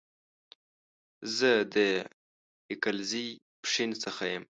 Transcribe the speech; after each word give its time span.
زه 1.37 1.51
د 1.73 1.75
هيکلزئ، 2.69 3.27
پښين 3.61 3.91
سخه 4.03 4.25
يم 4.33 4.43